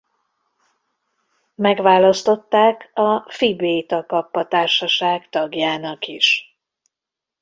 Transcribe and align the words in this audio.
Megválasztották 1.55 2.91
a 2.93 3.19
Phi 3.29 3.55
Beta 3.55 4.05
Kappa 4.05 4.47
Társaság 4.47 5.29
tagjának 5.29 6.07
is. 6.07 6.57